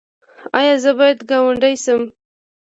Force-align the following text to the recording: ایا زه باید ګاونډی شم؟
ایا 0.57 0.73
زه 0.83 0.91
باید 0.99 1.19
ګاونډی 1.29 1.75
شم؟ 1.83 2.01